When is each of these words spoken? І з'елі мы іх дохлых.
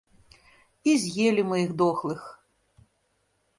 І 0.91 0.95
з'елі 1.03 1.45
мы 1.51 1.61
іх 1.65 1.71
дохлых. 1.83 2.21